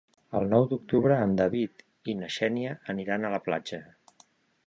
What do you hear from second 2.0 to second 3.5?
i na Xènia aniran a la